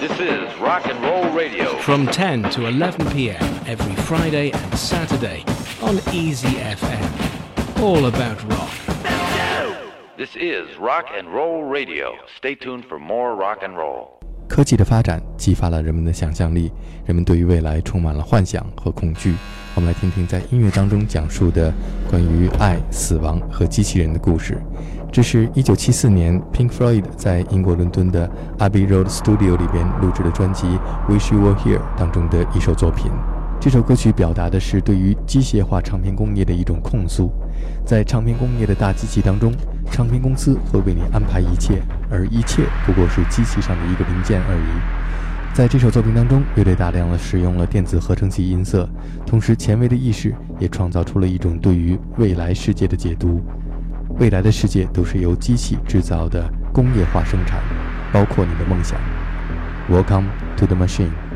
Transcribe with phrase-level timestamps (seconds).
[0.00, 1.76] This is Rock and Roll Radio.
[1.78, 3.42] From 10 to 11 p.m.
[3.66, 5.44] every Friday and Saturday
[5.82, 7.82] on Easy FM.
[7.82, 8.70] All about rock.
[10.16, 12.12] This is Rock and Roll Radio.
[12.36, 14.20] Stay tuned for more rock and roll.
[14.48, 16.70] 科技的发展激发了人们的想象力，
[17.04, 19.34] 人们对于未来充满了幻想和恐惧。
[19.74, 21.74] 我们来听听在音乐当中讲述的
[22.08, 24.56] 关于爱、死亡和机器人的故事。
[25.10, 30.66] 这是一九七四年 Pink Floyd 在英国伦敦的 Abbey Road Studio 里边录制的专辑
[31.08, 33.10] 《Wish You Were Here》当中的一首作品。
[33.58, 37.32] 这首歌曲表达的是对于机械化唱片工业的一种控诉。
[37.84, 39.52] 在唱片工业的大机器当中，
[39.90, 45.54] 唱片公司会为你安排一切，而一切不过是机器上的一个零件而已。
[45.54, 48.88] 在这首作品当中，乐队大量的使用了电子合成器音色，
[49.26, 53.40] 同时前卫的意识也创造出了一种对于未来世界的解读。
[54.16, 57.60] 未来的世界都是由机器制造的工业化生产，
[58.12, 58.98] 包括你的梦想。
[59.88, 60.24] Welcome
[60.56, 61.27] to the machine。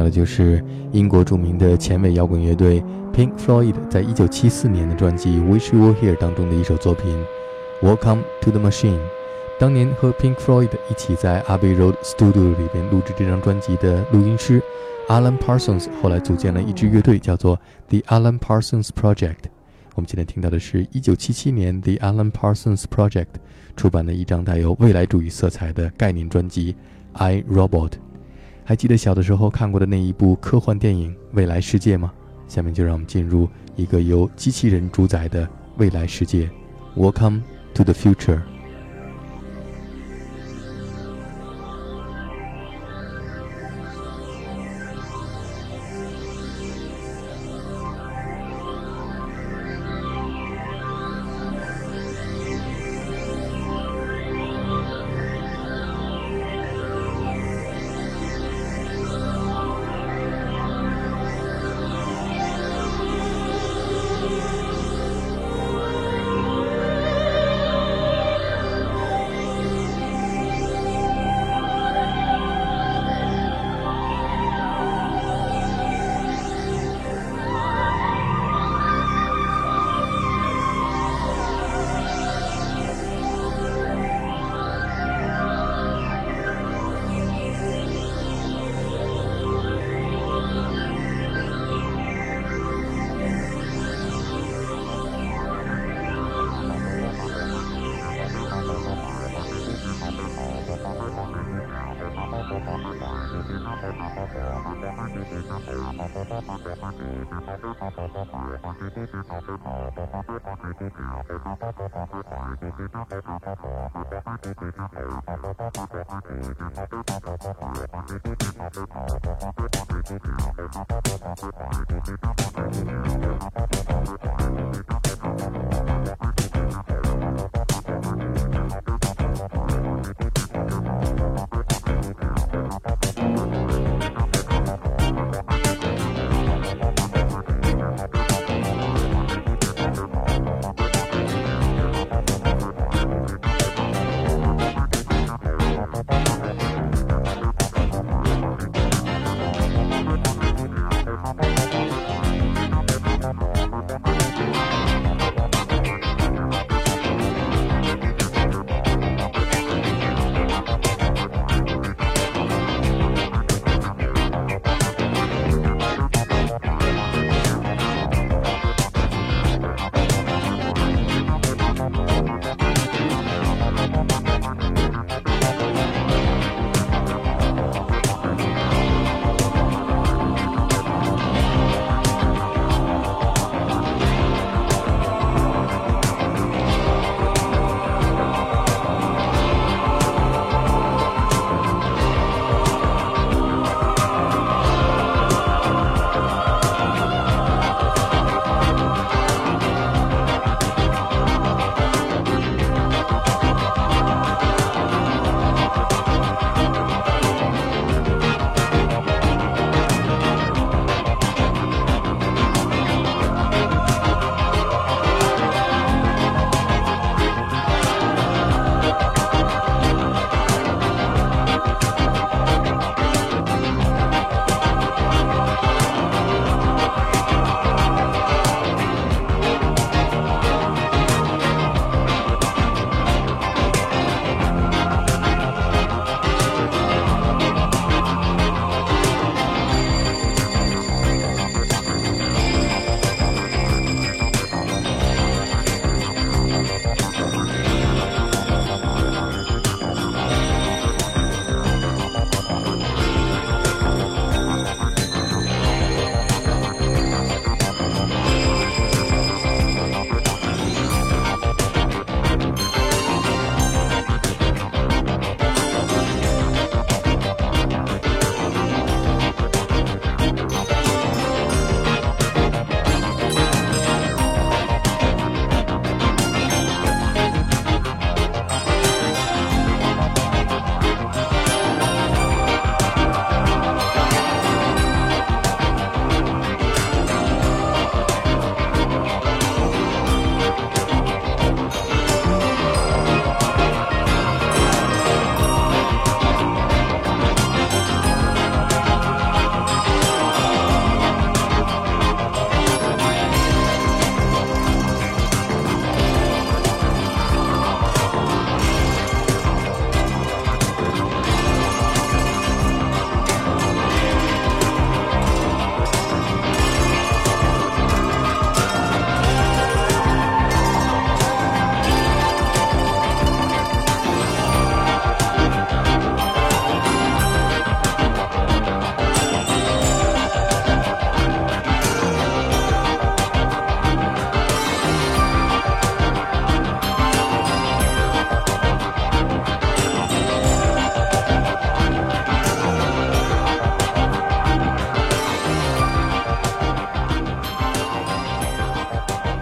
[0.00, 2.82] 到的就是英国著名的前卫摇滚乐队
[3.12, 7.14] Pink Floyd 在一九七四年的专辑《Wish You Were Here》当中的一首作品
[7.86, 8.96] 《Welcome to the Machine》。
[9.58, 14.62] 当年和 Pink Floyd 一起在 Abbey Road Studio 里边录制这张专辑的录音师
[15.08, 19.50] Alan Parsons 后来组建了一支乐队，叫做 The Alan Parsons Project。
[19.96, 23.26] 我们今天听到的是一九七七年 The Alan Parsons Project
[23.76, 26.72] 出版的一张带有未来主义色彩的概念专辑
[27.12, 27.90] 《I Robot》。
[28.70, 32.12] 还记得小的时候看过的那一部科幻电影《未来世界》吗？
[32.46, 35.44] 下面就让我们进入一个由机器人主宰的
[35.78, 36.48] 未来世界。
[36.96, 37.40] Welcome
[37.74, 38.40] to the future。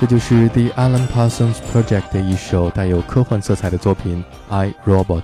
[0.00, 4.24] 这就是 The Alan Parsons Project 的一首带有科幻色彩的作品
[4.54, 5.22] 《I Robot》，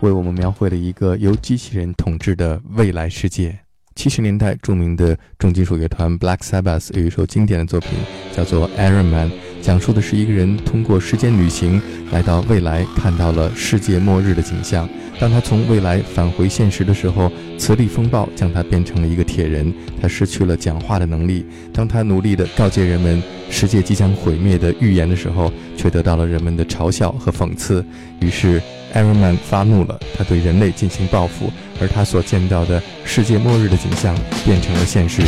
[0.00, 3.58] 为我们描绘了一个由机器人统治的未来世界。
[3.94, 7.90] 七十年代，著名的重金属乐团 Black Sabbath 有一首经典的作品，
[8.32, 9.30] 叫做《Iron Man》，
[9.64, 11.80] 讲述的是一个人通过时间旅行
[12.12, 14.86] 来到未来，看到了世界末日的景象。
[15.18, 21.46] 当他从未来返回现实的时候，磁力风暴将他变成了一个铁人，他失去了讲话的能力。
[21.72, 27.82] 当他努力地告诫人们世界即将毁灭的预言的时候，却得到了人们的嘲笑和讽刺。
[28.20, 28.60] 于是
[28.94, 35.22] ，Iron Man 发怒了，他对人类进行报复，而他所见到的世界末日的景象变成了现实。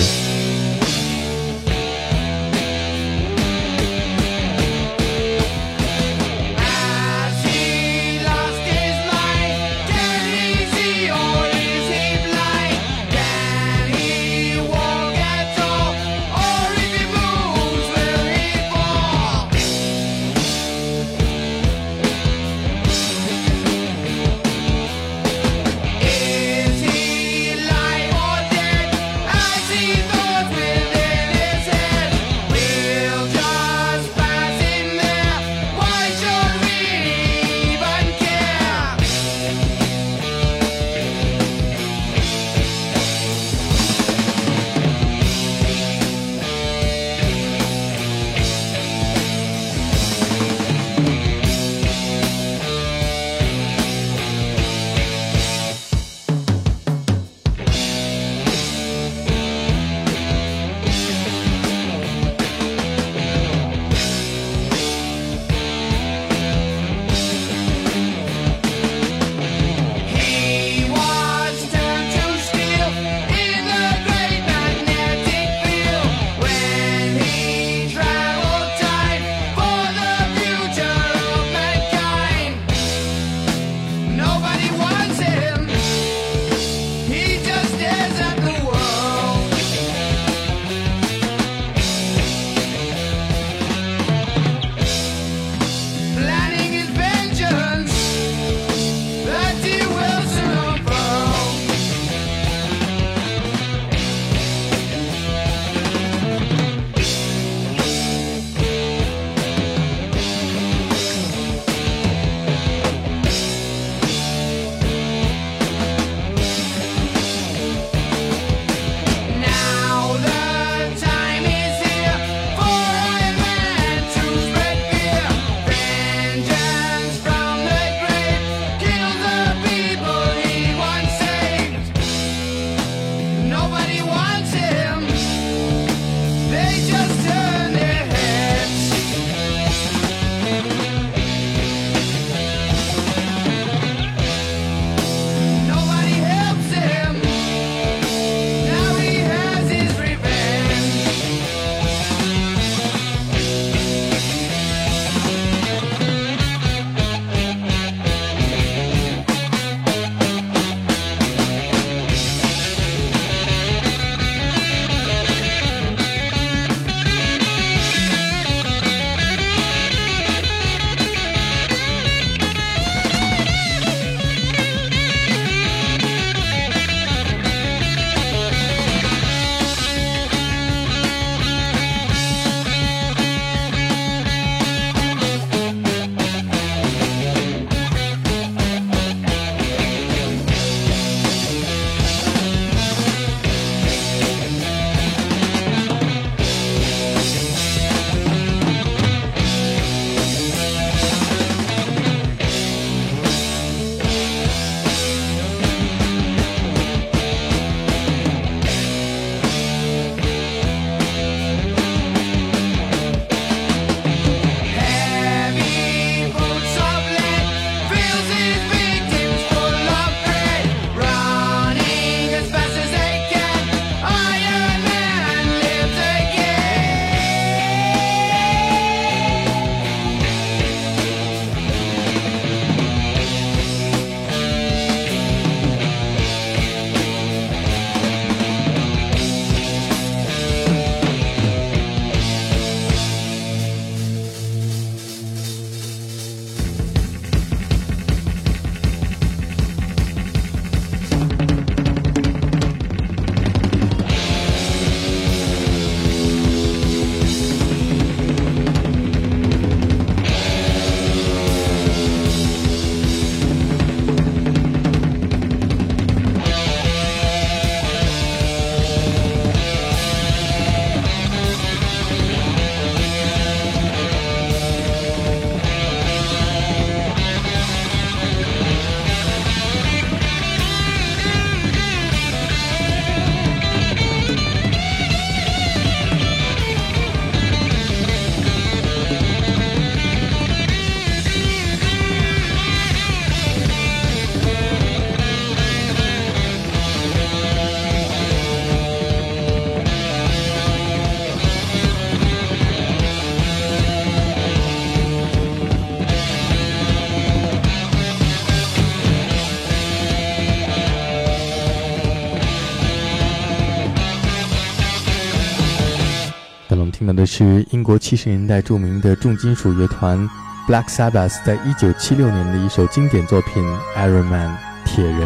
[317.36, 320.26] 是英国七十年代著名的重金属乐团
[320.66, 323.62] Black Sabbath 在一九七六年的一首经典作品
[323.94, 325.20] 《Iron Man》铁人。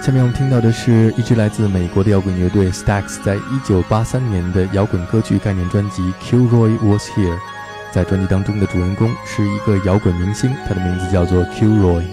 [0.00, 7.34] 下面我们听到的是一支来自美国的摇滚乐队 Stax 在一九八三年的摇滚歌剧概念专辑《kiroy Was Here》。
[7.90, 12.04] 在专辑当中的主人公是一个摇滚明星，他的名字叫做 kiroy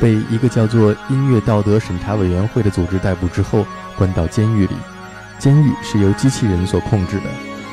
[0.00, 3.66] 被一个叫做音乐道德审查委员会的组织逮捕之后，
[3.98, 4.76] 关到监狱里。
[5.38, 7.24] 监狱是由机器人所控制的。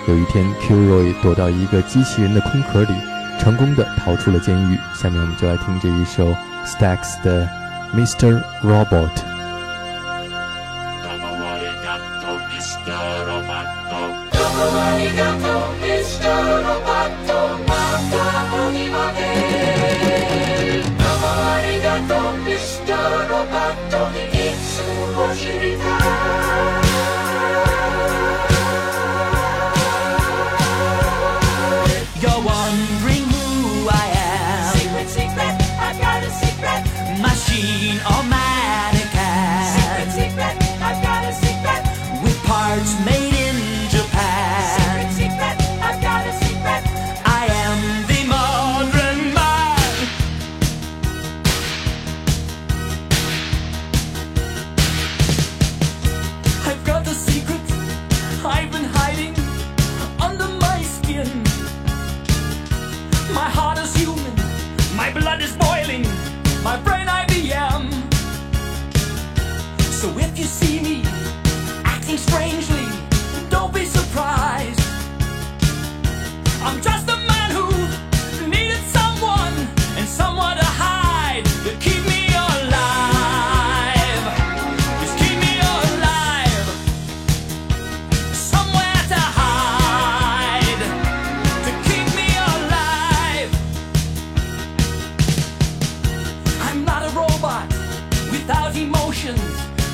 [0.09, 2.93] 有一天，Q Roy 躲到一个机器人的空壳里，
[3.39, 4.79] 成功的逃出了监狱。
[4.95, 7.47] 下面我们就来听这一首 Stacks 的
[7.95, 8.41] 《Mr.
[8.63, 9.09] Robot》。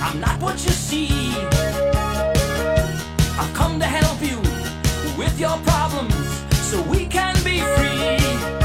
[0.01, 1.33] I'm not what you see.
[3.37, 4.37] I've come to help you
[5.17, 6.15] with your problems
[6.69, 8.64] so we can be free.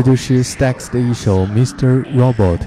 [0.00, 2.02] 这就是 Stax 的一首 Mr.
[2.16, 2.60] Robot。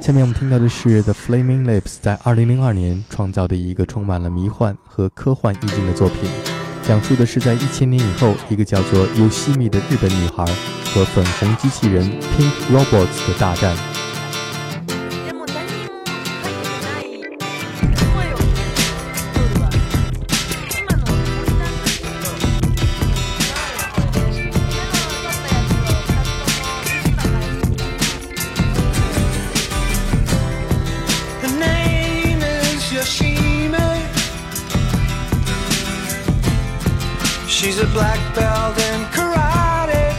[0.00, 6.20] 下面我们听到的是 The Flaming Lips 在2002年创造的一个充满了迷幻和科幻意境的作品，
[6.82, 10.46] 讲述的是在一千年以后，一个叫做 Usami 的日本女孩
[10.94, 13.97] 和粉红机器人 Pink Robots 的大战。
[37.78, 40.10] She's a black belt in karate.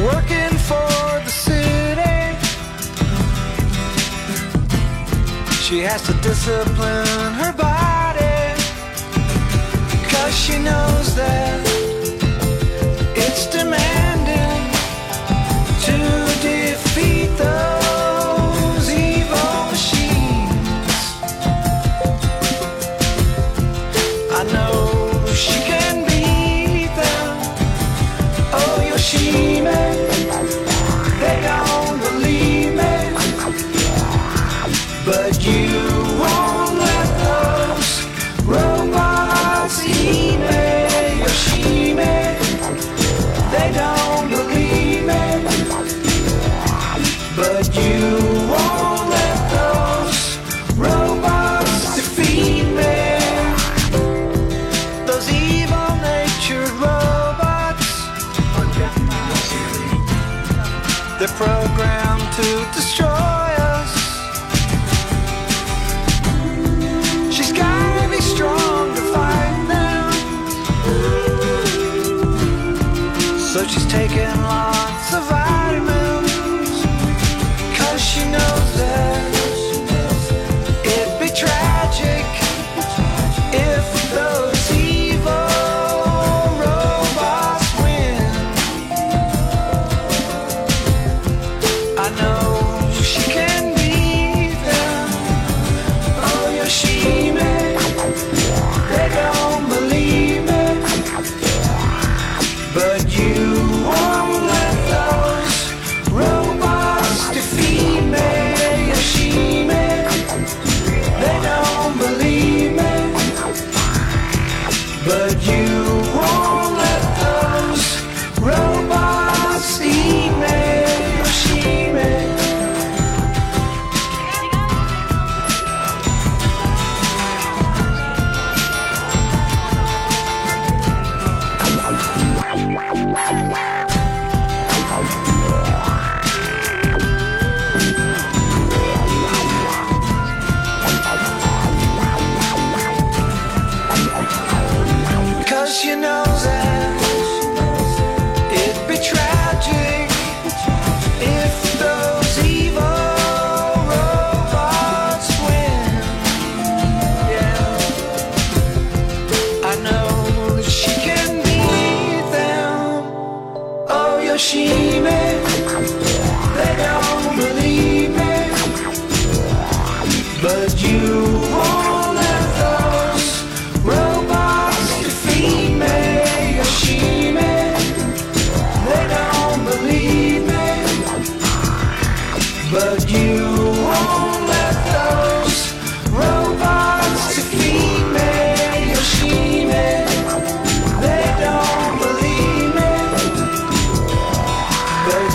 [0.00, 0.90] Working for
[1.24, 2.36] the city.
[5.64, 8.54] She has to discipline her body.
[10.08, 11.73] Cause she knows that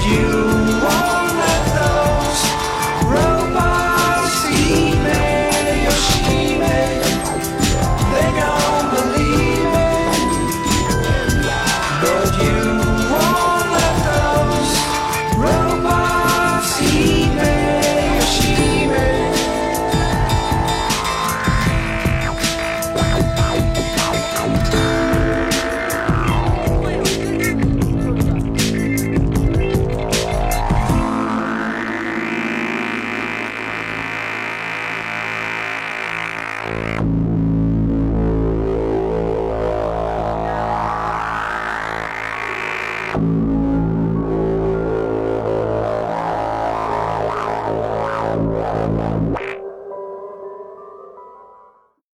[0.09, 0.68] you.